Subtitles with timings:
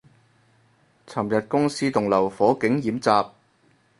[1.05, 3.29] 尋日公司棟樓火警演習